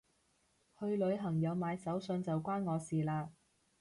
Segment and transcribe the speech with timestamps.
[0.79, 3.27] 去旅行有買手信就關我事嘞